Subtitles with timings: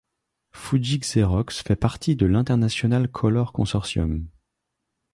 [0.51, 4.27] Fuji Xerox fait partie de l'International Color Consortium.